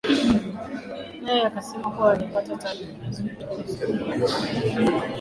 naye 1.23 1.43
akasema 1.45 1.91
kuwa 1.91 2.09
hajapata 2.09 2.55
taarifa 2.57 2.95
rasmi 3.05 3.29
kutoka 3.29 3.63
serikali 3.67 4.21
ya 4.21 4.27
kigali 4.27 5.07